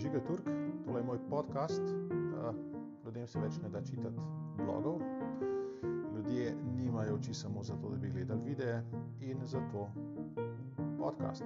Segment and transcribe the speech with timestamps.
[0.00, 0.44] Jure Turk,
[0.84, 1.82] tole je moj podcast.
[1.82, 2.54] Uh,
[3.04, 4.16] ljudem se več ne da čitati
[4.56, 5.02] blogov.
[6.16, 8.82] Ljudje nimajo oči samo zato, da bi gledali videe
[9.20, 9.88] in zato
[10.98, 11.44] podcast.